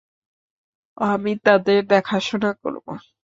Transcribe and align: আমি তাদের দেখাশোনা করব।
আমি 0.97 1.31
তাদের 1.45 1.79
দেখাশোনা 1.91 2.51
করব। 2.61 2.85